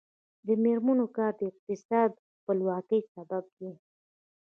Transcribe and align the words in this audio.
د 0.47 0.49
میرمنو 0.63 1.05
کار 1.17 1.31
د 1.39 1.41
اقتصادي 1.51 2.19
خپلواکۍ 2.39 3.01
سبب 3.13 3.43
دی. 3.57 3.71